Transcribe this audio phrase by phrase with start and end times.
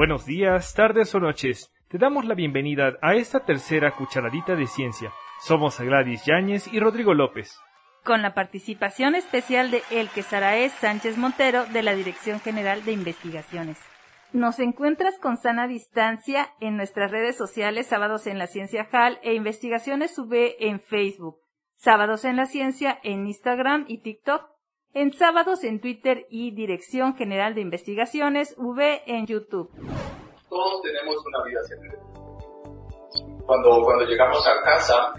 [0.00, 1.70] Buenos días, tardes o noches.
[1.88, 5.12] Te damos la bienvenida a esta tercera cucharadita de ciencia.
[5.42, 7.60] Somos Gladys Yáñez y Rodrigo López.
[8.02, 13.78] Con la participación especial de Elke Saraes Sánchez Montero de la Dirección General de Investigaciones.
[14.32, 19.34] Nos encuentras con sana distancia en nuestras redes sociales Sábados en la Ciencia HAL e
[19.34, 21.36] Investigaciones UV en Facebook,
[21.76, 24.48] Sábados en la Ciencia en Instagram y TikTok,
[24.92, 29.70] en Sábados en Twitter y Dirección General de Investigaciones V en YouTube.
[30.48, 32.02] Todos tenemos una vida secreta.
[33.46, 35.12] Cuando, cuando llegamos a casa,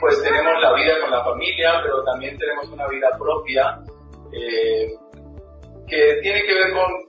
[0.00, 3.78] pues tenemos la vida con la familia, pero también tenemos una vida propia
[4.32, 4.88] eh,
[5.86, 7.08] que tiene que ver con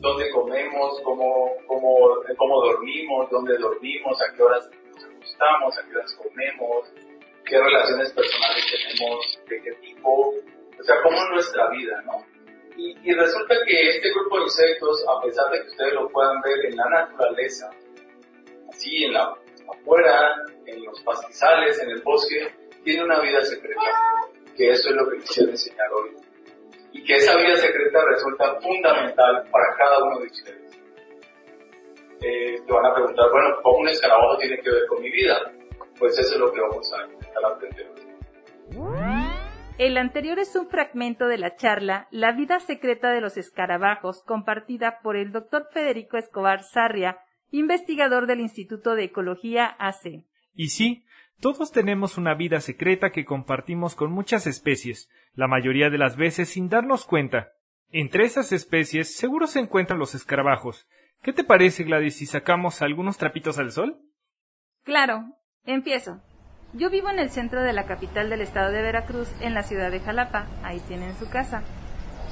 [0.00, 5.96] dónde comemos, cómo, cómo, cómo dormimos, dónde dormimos, a qué horas nos acostamos, a qué
[5.96, 6.92] horas comemos,
[7.44, 10.34] qué relaciones personales tenemos, de qué tipo,
[10.82, 12.26] o sea, cómo es nuestra vida, ¿no?
[12.76, 16.66] Y, resulta que este grupo de insectos, a pesar de que ustedes lo puedan ver
[16.66, 17.70] en la naturaleza,
[18.68, 19.32] así en la
[19.72, 20.34] afuera,
[20.66, 23.80] en los pastizales, en el bosque, tiene una vida secreta,
[24.56, 26.16] que eso es lo que quisiera enseñar hoy.
[26.92, 30.80] Y que esa vida secreta resulta fundamental para cada uno de ustedes.
[32.22, 35.52] Eh, te van a preguntar, bueno, ¿cómo un escarabajo tiene que ver con mi vida?
[35.98, 38.01] Pues eso es lo que vamos a intentar aprender
[39.78, 45.00] El anterior es un fragmento de la charla La vida secreta de los escarabajos, compartida
[45.02, 47.18] por el doctor Federico Escobar Sarria,
[47.50, 50.24] investigador del Instituto de Ecología AC.
[50.54, 51.04] Y sí,
[51.40, 56.50] todos tenemos una vida secreta que compartimos con muchas especies, la mayoría de las veces
[56.50, 57.52] sin darnos cuenta.
[57.90, 60.86] Entre esas especies seguro se encuentran los escarabajos.
[61.22, 63.98] ¿Qué te parece, Gladys, si sacamos algunos trapitos al sol?
[64.84, 65.24] Claro,
[65.64, 66.20] empiezo.
[66.74, 69.90] Yo vivo en el centro de la capital del estado de Veracruz, en la ciudad
[69.90, 70.46] de Jalapa.
[70.62, 71.60] Ahí tienen su casa.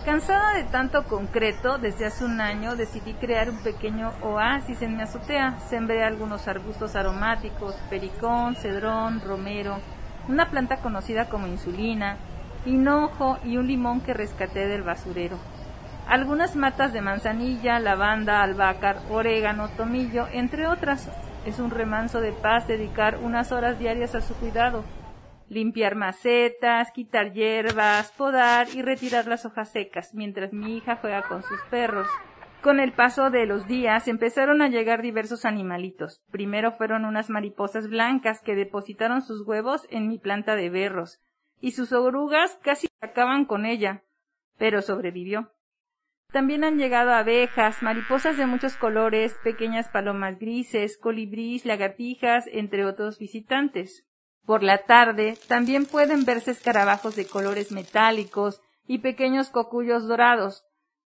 [0.06, 5.02] Cansada de tanto concreto, desde hace un año decidí crear un pequeño oasis en mi
[5.02, 5.58] azotea.
[5.68, 9.76] Sembré algunos arbustos aromáticos, pericón, cedrón, romero,
[10.26, 12.16] una planta conocida como insulina,
[12.64, 15.36] hinojo y un limón que rescaté del basurero.
[16.08, 21.10] Algunas matas de manzanilla, lavanda, albácar, orégano, tomillo, entre otras.
[21.46, 24.84] Es un remanso de paz dedicar unas horas diarias a su cuidado
[25.50, 31.42] limpiar macetas, quitar hierbas, podar y retirar las hojas secas, mientras mi hija juega con
[31.42, 32.06] sus perros.
[32.62, 36.22] Con el paso de los días empezaron a llegar diversos animalitos.
[36.30, 41.20] Primero fueron unas mariposas blancas que depositaron sus huevos en mi planta de berros,
[41.58, 44.04] y sus orugas casi acaban con ella,
[44.56, 45.52] pero sobrevivió.
[46.32, 53.18] También han llegado abejas, mariposas de muchos colores, pequeñas palomas grises, colibrís, lagartijas, entre otros
[53.18, 54.06] visitantes.
[54.46, 60.64] Por la tarde también pueden verse escarabajos de colores metálicos y pequeños cocuyos dorados,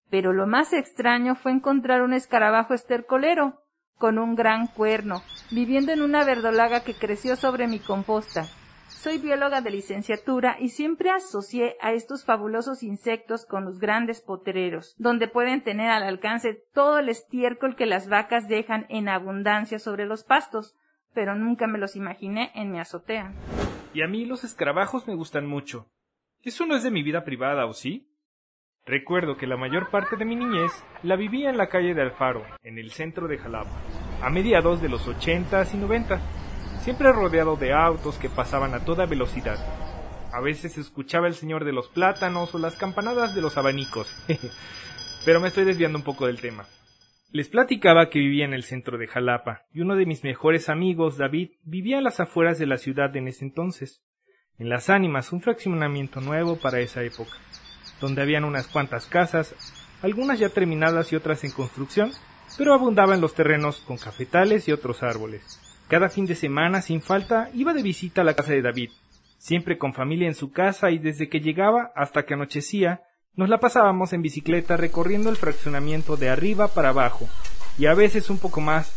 [0.10, 3.62] pero lo más extraño fue encontrar un escarabajo estercolero,
[3.98, 5.22] con un gran cuerno,
[5.52, 8.48] viviendo en una verdolaga que creció sobre mi composta.
[8.90, 14.96] Soy bióloga de licenciatura y siempre asocié a estos fabulosos insectos con los grandes potreros,
[14.98, 20.06] donde pueden tener al alcance todo el estiércol que las vacas dejan en abundancia sobre
[20.06, 20.76] los pastos,
[21.14, 23.34] pero nunca me los imaginé en mi azotea.
[23.94, 25.88] Y a mí los escarabajos me gustan mucho.
[26.44, 28.08] Eso no es de mi vida privada, ¿o sí?
[28.86, 30.72] Recuerdo que la mayor parte de mi niñez
[31.04, 33.70] la vivía en la calle de Alfaro, en el centro de Jalapa,
[34.22, 36.22] a mediados de los ochentas y noventas,
[36.82, 39.58] siempre rodeado de autos que pasaban a toda velocidad.
[40.32, 44.16] A veces escuchaba el señor de los plátanos o las campanadas de los abanicos.
[45.26, 46.66] Pero me estoy desviando un poco del tema.
[47.32, 51.18] Les platicaba que vivía en el centro de Jalapa, y uno de mis mejores amigos,
[51.18, 54.02] David, vivía en las afueras de la ciudad en ese entonces.
[54.58, 57.38] En Las Ánimas, un fraccionamiento nuevo para esa época,
[58.02, 59.56] donde habían unas cuantas casas,
[60.02, 62.12] algunas ya terminadas y otras en construcción,
[62.58, 65.62] pero abundaban los terrenos con cafetales y otros árboles.
[65.90, 68.92] Cada fin de semana, sin falta, iba de visita a la casa de David,
[69.40, 73.02] siempre con familia en su casa y desde que llegaba hasta que anochecía,
[73.34, 77.28] nos la pasábamos en bicicleta recorriendo el fraccionamiento de arriba para abajo,
[77.80, 78.94] y a veces un poco más,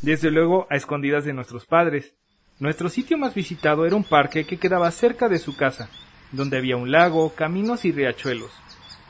[0.00, 2.14] desde luego a escondidas de nuestros padres.
[2.60, 5.90] Nuestro sitio más visitado era un parque que quedaba cerca de su casa,
[6.30, 8.52] donde había un lago, caminos y riachuelos.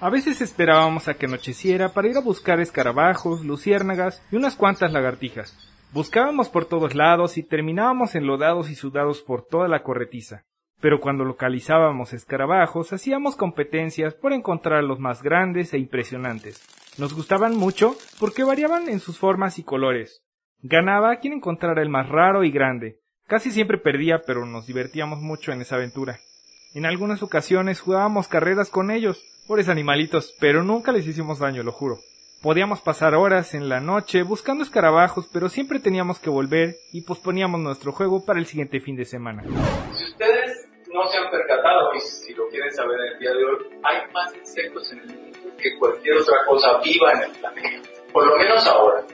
[0.00, 4.92] A veces esperábamos a que anocheciera para ir a buscar escarabajos, luciérnagas y unas cuantas
[4.92, 5.54] lagartijas.
[5.92, 10.44] Buscábamos por todos lados y terminábamos enlodados y sudados por toda la corretiza
[10.80, 16.62] pero cuando localizábamos escarabajos hacíamos competencias por encontrar los más grandes e impresionantes.
[16.98, 20.22] Nos gustaban mucho porque variaban en sus formas y colores.
[20.60, 23.00] Ganaba quien encontrara el más raro y grande.
[23.26, 26.18] Casi siempre perdía, pero nos divertíamos mucho en esa aventura.
[26.74, 31.72] En algunas ocasiones jugábamos carreras con ellos, pobres animalitos, pero nunca les hicimos daño, lo
[31.72, 31.98] juro.
[32.42, 37.60] Podíamos pasar horas en la noche buscando escarabajos, pero siempre teníamos que volver y posponíamos
[37.60, 39.42] nuestro juego para el siguiente fin de semana.
[39.92, 43.80] Si ustedes no se han percatado, y si lo quieren saber el día de hoy,
[43.82, 47.88] hay más insectos en el mundo que cualquier otra cosa viva en el planeta.
[48.12, 49.04] Por lo menos ahora.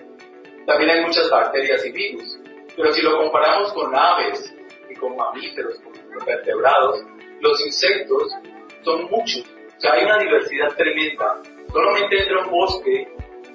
[0.66, 2.38] También hay muchas bacterias y virus.
[2.76, 4.54] Pero si lo comparamos con aves
[4.90, 7.02] y con mamíferos, con vertebrados,
[7.40, 8.32] los insectos
[8.82, 9.46] son muchos.
[9.78, 11.40] O sea, hay una diversidad tremenda.
[11.74, 13.12] Solamente entra un bosque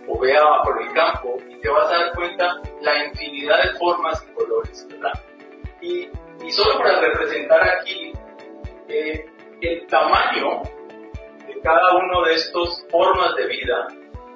[0.10, 4.28] o vea por el campo y te vas a dar cuenta la infinidad de formas
[4.30, 4.88] y colores.
[5.82, 6.10] Y,
[6.46, 8.12] y solo para representar aquí
[8.90, 9.26] eh,
[9.62, 10.64] el tamaño
[11.48, 13.88] de cada uno de estos formas de vida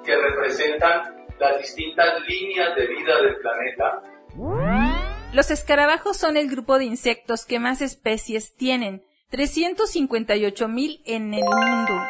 [0.02, 4.02] que representan las distintas líneas de vida del planeta.
[5.34, 11.44] Los escarabajos son el grupo de insectos que más especies tienen, 358 mil en el
[11.44, 12.00] mundo.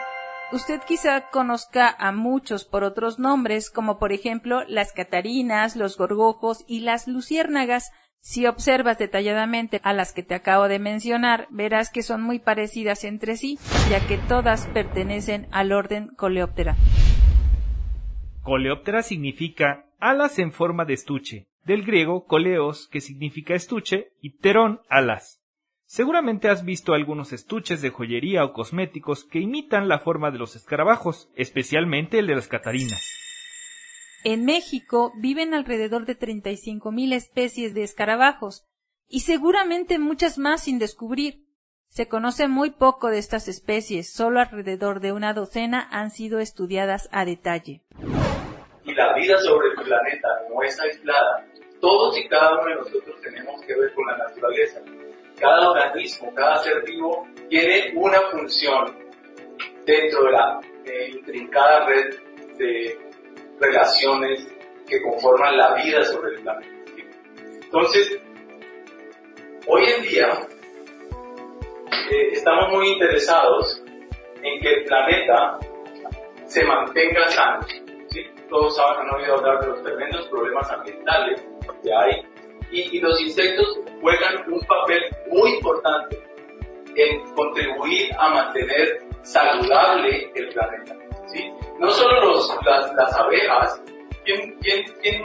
[0.55, 6.65] Usted quizá conozca a muchos por otros nombres, como por ejemplo las catarinas, los gorgojos
[6.69, 7.91] y las luciérnagas.
[8.21, 13.03] Si observas detalladamente a las que te acabo de mencionar, verás que son muy parecidas
[13.03, 13.59] entre sí,
[13.91, 16.77] ya que todas pertenecen al orden Coleóptera.
[18.45, 24.83] Coleóptera significa alas en forma de estuche, del griego coleos, que significa estuche, y pterón,
[24.89, 25.44] alas.
[25.95, 30.57] Seguramente has visto algunos estuches de joyería o cosméticos que imitan la forma de los
[30.57, 33.01] escarabajos, especialmente el de las catarinas.
[34.25, 38.67] En México viven alrededor de 35.000 especies de escarabajos
[39.09, 41.45] y seguramente muchas más sin descubrir.
[41.87, 47.09] Se conoce muy poco de estas especies, solo alrededor de una docena han sido estudiadas
[47.13, 47.83] a detalle
[48.85, 51.47] y la vida sobre el planeta no es aislada,
[51.81, 54.81] todos y cada uno de nosotros tenemos que ver con la naturaleza.
[55.39, 58.97] Cada organismo, cada ser vivo tiene una función
[59.85, 60.61] dentro de la
[61.13, 62.15] intrincada red
[62.57, 62.99] de
[63.61, 64.47] relaciones
[64.87, 66.75] que conforman la vida sobre el planeta.
[67.65, 68.21] Entonces,
[69.67, 70.29] hoy en día
[72.11, 73.83] eh, estamos muy interesados
[74.43, 75.59] en que el planeta
[76.47, 77.67] se mantenga sano
[78.55, 81.45] todos han oído hablar de los tremendos problemas ambientales
[81.83, 82.23] que hay
[82.71, 86.23] y, los insectos juegan un papel muy importante
[86.95, 90.95] en contribuir a mantener saludable el planeta.
[91.27, 91.51] ¿sí?
[91.79, 93.83] No solo los, las, abejas,
[94.27, 95.23] ¿quién, quién, quién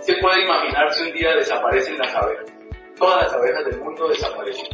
[0.00, 2.52] se puede imaginar si un día desaparecen las abejas?
[2.96, 4.66] Todas las abejas del mundo desaparecen.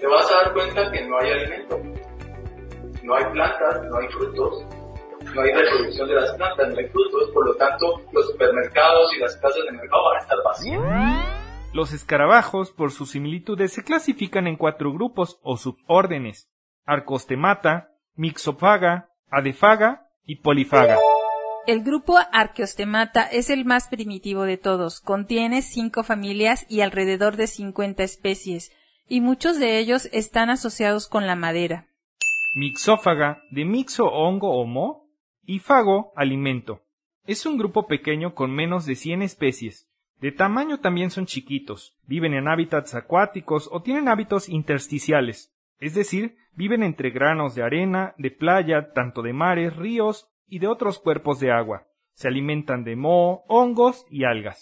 [0.00, 1.80] Te vas a dar cuenta que no hay alimento,
[3.04, 4.64] no hay plantas, no hay frutos,
[5.34, 9.20] no hay reproducción de las plantas, no hay frutos, por lo tanto los supermercados y
[9.20, 10.80] las casas de mercado van a estar vacías.
[11.72, 16.48] Los escarabajos, por sus similitudes, se clasifican en cuatro grupos o subórdenes:
[16.86, 20.98] Arcostemata, Mixofaga, Adefaga y Polifaga.
[21.66, 25.00] El grupo Arqueostemata es el más primitivo de todos.
[25.00, 28.72] Contiene cinco familias y alrededor de 50 especies,
[29.06, 31.86] y muchos de ellos están asociados con la madera.
[32.54, 35.07] Mixófaga, de mixo hongo o mo,
[35.48, 36.82] y fago, alimento.
[37.24, 39.90] Es un grupo pequeño con menos de 100 especies.
[40.20, 46.36] De tamaño también son chiquitos, viven en hábitats acuáticos o tienen hábitos intersticiales, es decir,
[46.52, 51.40] viven entre granos de arena, de playa, tanto de mares, ríos y de otros cuerpos
[51.40, 51.86] de agua.
[52.12, 54.60] Se alimentan de moho, hongos y algas.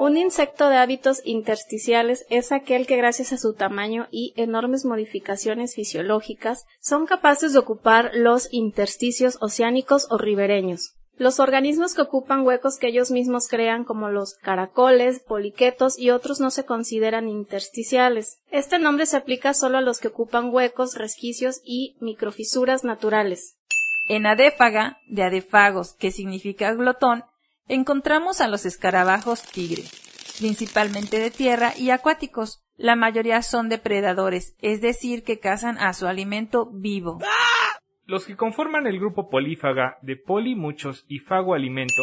[0.00, 5.74] Un insecto de hábitos intersticiales es aquel que gracias a su tamaño y enormes modificaciones
[5.74, 10.94] fisiológicas son capaces de ocupar los intersticios oceánicos o ribereños.
[11.16, 16.38] Los organismos que ocupan huecos que ellos mismos crean como los caracoles, poliquetos y otros
[16.38, 18.38] no se consideran intersticiales.
[18.52, 23.56] Este nombre se aplica solo a los que ocupan huecos, resquicios y microfisuras naturales.
[24.06, 27.24] En adéfaga, de adefagos, que significa glotón,
[27.68, 29.84] encontramos a los escarabajos tigre,
[30.38, 32.62] principalmente de tierra y acuáticos.
[32.76, 37.18] La mayoría son depredadores, es decir, que cazan a su alimento vivo.
[38.06, 42.02] Los que conforman el grupo polífaga de poli muchos y fago alimento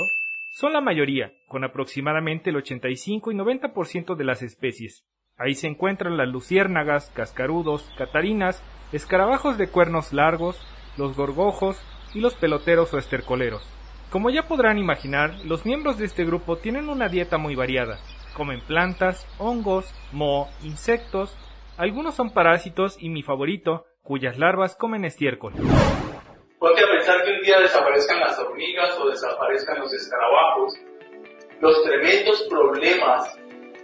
[0.54, 5.06] son la mayoría, con aproximadamente el 85 y 90% de las especies.
[5.38, 10.62] Ahí se encuentran las luciérnagas, cascarudos, catarinas, escarabajos de cuernos largos,
[10.98, 11.78] los gorgojos
[12.14, 13.75] y los peloteros o estercoleros.
[14.10, 18.00] Como ya podrán imaginar, los miembros de este grupo tienen una dieta muy variada.
[18.34, 21.36] Comen plantas, hongos, moho, insectos,
[21.78, 25.54] algunos son parásitos y mi favorito, cuyas larvas comen estiércol.
[26.60, 30.74] Ponte a pensar que un día desaparezcan las hormigas o desaparezcan los escarabajos.
[31.60, 33.38] Los tremendos problemas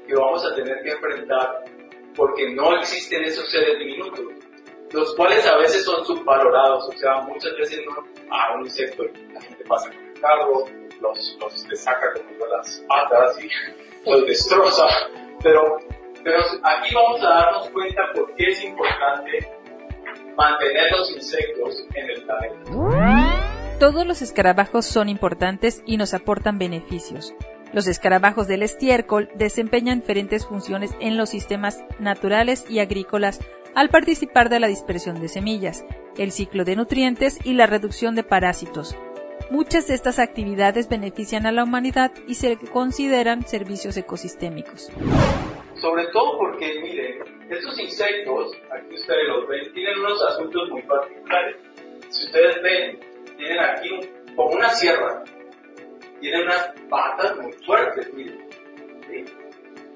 [0.08, 1.64] que vamos a tener que enfrentar
[2.16, 4.26] porque no existen esos seres diminutos.
[4.94, 7.96] los cuales a veces son subvalorados, o sea, muchas veces no,
[8.30, 9.90] a un insecto la gente pasa
[10.22, 10.66] carro,
[11.02, 13.50] los, los saca como las patas y
[14.10, 14.86] los destroza,
[15.44, 15.78] pero,
[16.24, 19.52] pero aquí vamos a darnos cuenta por qué es importante
[20.38, 23.42] mantener los insectos en el planeta.
[23.80, 27.34] Todos los escarabajos son importantes y nos aportan beneficios.
[27.74, 33.40] Los escarabajos del estiércol desempeñan diferentes funciones en los sistemas naturales y agrícolas
[33.74, 35.86] al participar de la dispersión de semillas,
[36.18, 38.98] el ciclo de nutrientes y la reducción de parásitos.
[39.52, 44.90] Muchas de estas actividades benefician a la humanidad y se consideran servicios ecosistémicos.
[45.76, 51.58] Sobre todo porque, miren, estos insectos, aquí ustedes los ven, tienen unos asuntos muy particulares.
[52.08, 53.00] Si ustedes ven,
[53.36, 53.90] tienen aquí
[54.38, 55.22] como una sierra,
[56.22, 58.48] tienen unas patas muy fuertes, miren.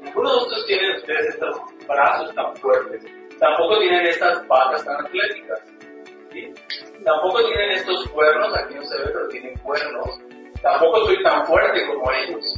[0.04, 3.06] Ninguno de estos tienen ustedes estos brazos tan fuertes.
[3.40, 5.62] Tampoco tienen estas patas tan atléticas.
[7.06, 10.20] Tampoco tienen estos cuernos, aquí no se ve, pero tienen cuernos.
[10.64, 12.56] Tampoco soy tan fuerte como ellos.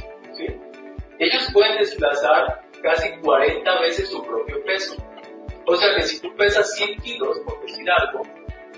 [1.18, 4.96] Ellos pueden desplazar casi 40 veces su propio peso.
[5.66, 8.22] O sea que si tú pesas 100 kilos, por decir algo,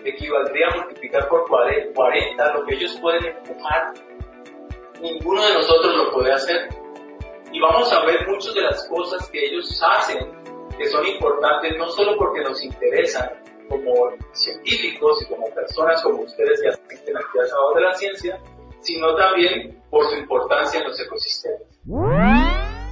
[0.04, 3.94] equivaldría a multiplicar por 40 lo que ellos pueden empujar.
[5.00, 6.68] Ninguno de nosotros lo puede hacer.
[7.52, 10.18] Y vamos a ver muchas de las cosas que ellos hacen
[10.76, 13.39] que son importantes no solo porque nos interesan
[13.70, 13.94] como
[14.32, 18.40] científicos y como personas como ustedes que asisten aquí al de la ciencia,
[18.80, 21.62] sino también por su importancia en los ecosistemas.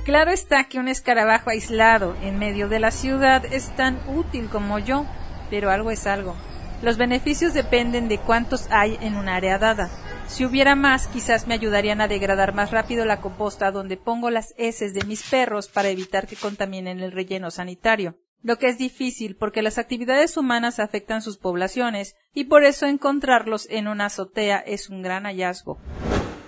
[0.04, 4.78] Claro está que un escarabajo aislado en medio de la ciudad es tan útil como
[4.78, 5.04] yo,
[5.50, 6.35] pero algo es algo.
[6.80, 9.90] Los beneficios dependen de cuántos hay en un área dada.
[10.28, 14.54] Si hubiera más, quizás me ayudarían a degradar más rápido la composta donde pongo las
[14.58, 18.14] heces de mis perros para evitar que contaminen el relleno sanitario.
[18.42, 23.68] Lo que es difícil porque las actividades humanas afectan sus poblaciones y por eso encontrarlos
[23.68, 25.78] en una azotea es un gran hallazgo.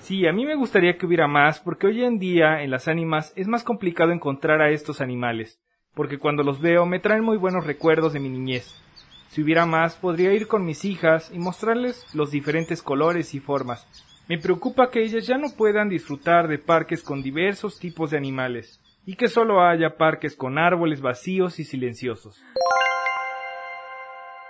[0.01, 3.33] Sí, a mí me gustaría que hubiera más porque hoy en día en las ánimas
[3.35, 5.61] es más complicado encontrar a estos animales,
[5.95, 8.73] porque cuando los veo me traen muy buenos recuerdos de mi niñez.
[9.31, 13.87] Si hubiera más, podría ir con mis hijas y mostrarles los diferentes colores y formas.
[14.29, 18.81] Me preocupa que ellas ya no puedan disfrutar de parques con diversos tipos de animales,
[19.11, 22.41] y que solo haya parques con árboles vacíos y silenciosos.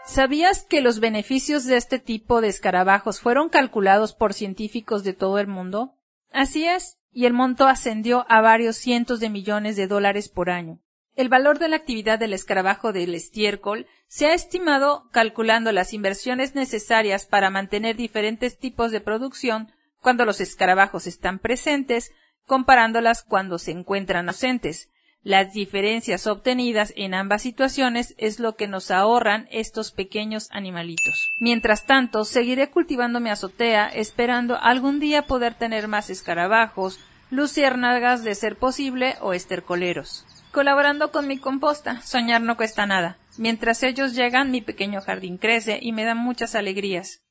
[0.04, 5.38] ¿Sabías que los beneficios de este tipo de escarabajos fueron calculados por científicos de todo
[5.38, 5.94] el mundo?
[6.30, 10.78] Así es, y el monto ascendió a varios cientos de millones de dólares por año.
[11.16, 16.54] El valor de la actividad del escarabajo del estiércol se ha estimado calculando las inversiones
[16.54, 22.12] necesarias para mantener diferentes tipos de producción cuando los escarabajos están presentes,
[22.50, 24.88] comparándolas cuando se encuentran ausentes.
[25.22, 31.30] Las diferencias obtenidas en ambas situaciones es lo que nos ahorran estos pequeños animalitos.
[31.40, 36.98] Mientras tanto, seguiré cultivando mi azotea esperando algún día poder tener más escarabajos,
[37.30, 42.02] luciérnagas de ser posible o estercoleros colaborando con mi composta.
[42.02, 43.18] Soñar no cuesta nada.
[43.38, 47.22] Mientras ellos llegan, mi pequeño jardín crece y me da muchas alegrías.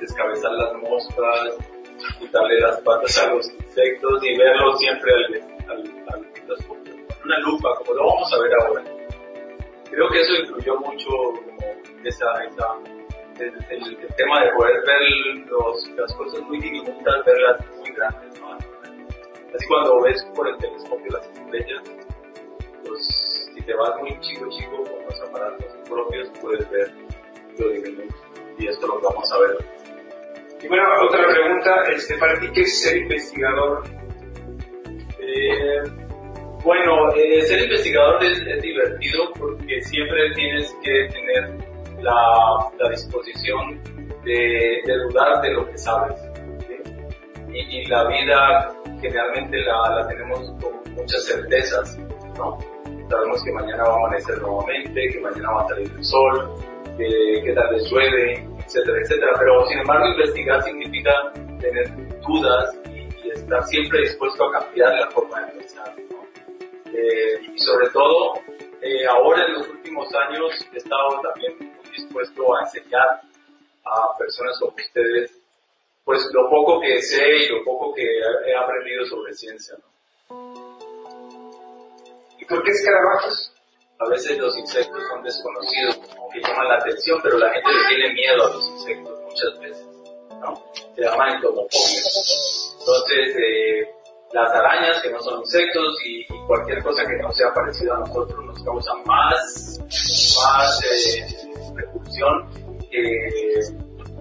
[0.00, 1.56] descabezar las moscas,
[2.18, 5.34] quitarle las patas a los insectos y verlo siempre al,
[5.68, 6.26] al,
[7.24, 8.84] una lupa, como lo vamos a ver ahora.
[9.90, 11.08] Creo que eso influyó mucho
[12.04, 12.66] esa, esa
[13.40, 18.52] el, el, tema de poder ver los, las cosas muy diminutas, verlas muy grandes, ¿no?
[18.52, 22.05] Así cuando ves por el telescopio las estrellas,
[22.96, 26.90] pues si te vas muy chico chico con los aparatos propios puedes ver
[27.58, 28.14] lo diminuto
[28.58, 29.56] y esto lo vamos a ver.
[30.62, 33.82] Y bueno, otra pregunta, este, para ti, ¿qué es ser investigador?
[35.20, 35.82] Eh,
[36.64, 41.54] Bueno, eh, ser investigador es, divertido porque siempre tienes que tener
[42.00, 43.80] la, disposición
[44.24, 46.18] de, dudar de lo que sabes.
[47.52, 51.98] Y, la vida generalmente la, la, tenemos con muchas certezas,
[52.38, 52.58] ¿no?
[53.08, 56.54] Sabemos que mañana va a amanecer nuevamente, que mañana va a salir el sol,
[56.96, 59.32] que, que tal vez llueve, etcétera, etcétera.
[59.38, 65.40] Pero sin embargo investigar significa tener dudas y, estar siempre dispuesto a cambiar la forma
[65.42, 65.94] de pensar.
[66.86, 68.34] Eh, y sobre todo,
[68.80, 73.20] eh, ahora en los últimos años he estado también muy dispuesto a enseñar
[73.84, 75.36] a personas como ustedes
[76.04, 79.74] pues lo poco que sé y lo poco que he aprendido sobre ciencia.
[79.76, 79.95] ¿Y
[82.48, 83.52] por qué escarabajos?
[83.98, 86.00] A veces los insectos son desconocidos,
[86.32, 89.86] que llaman la atención, pero la gente le tiene miedo a los insectos muchas veces.
[90.40, 90.54] ¿no?
[90.94, 92.76] Se llaman entomofobias.
[92.78, 93.96] Entonces, eh,
[94.32, 98.44] las arañas, que no son insectos, y, cualquier cosa que no sea parecida a nosotros,
[98.44, 101.26] nos causa más, más eh,
[101.74, 102.48] repulsión
[102.90, 103.02] que,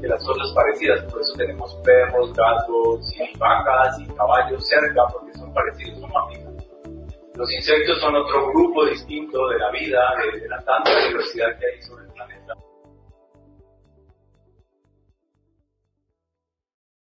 [0.01, 1.03] que, las cosas parecidas.
[1.12, 6.45] Por eso tenemos perros, gatos, y vacas y caballos cerca, porque son parecidos, son amigos.
[7.36, 10.00] Los insectos son otro grupo distinto de la vida,
[10.34, 12.54] de, la tanta diversidad que hay sobre el planeta.